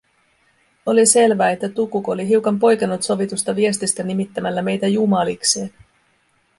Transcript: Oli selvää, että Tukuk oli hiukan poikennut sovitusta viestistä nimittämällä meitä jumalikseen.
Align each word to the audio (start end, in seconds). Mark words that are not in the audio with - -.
Oli 0.85 1.05
selvää, 1.05 1.51
että 1.51 1.69
Tukuk 1.69 2.09
oli 2.09 2.27
hiukan 2.27 2.59
poikennut 2.59 3.03
sovitusta 3.03 3.55
viestistä 3.55 4.03
nimittämällä 4.03 4.61
meitä 4.61 4.87
jumalikseen. 4.87 5.73